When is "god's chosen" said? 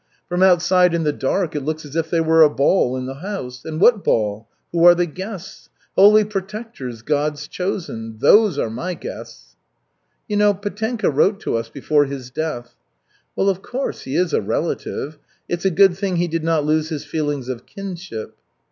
7.03-8.17